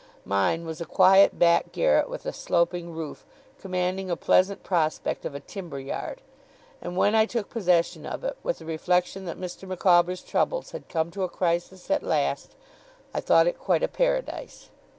Mine 0.25 0.65
was 0.65 0.81
a 0.81 0.85
quiet 0.85 1.37
back 1.37 1.71
garret 1.71 2.09
with 2.09 2.25
a 2.25 2.33
sloping 2.33 2.91
roof, 2.91 3.23
commanding 3.59 4.09
a 4.09 4.15
pleasant 4.15 4.63
prospect 4.63 5.25
of 5.25 5.35
a 5.35 5.39
timberyard; 5.39 6.21
and 6.81 6.97
when 6.97 7.13
I 7.13 7.27
took 7.27 7.51
possession 7.51 8.07
of 8.07 8.23
it, 8.23 8.35
with 8.41 8.57
the 8.57 8.65
reflection 8.65 9.25
that 9.25 9.37
Mr. 9.37 9.67
Micawber's 9.67 10.23
troubles 10.23 10.71
had 10.71 10.89
come 10.89 11.11
to 11.11 11.21
a 11.23 11.29
crisis 11.29 11.91
at 11.91 12.01
last, 12.01 12.55
I 13.13 13.21
thought 13.21 13.45
it 13.45 13.59
quite 13.59 13.83
a 13.83 13.87
paradise. 13.87 14.71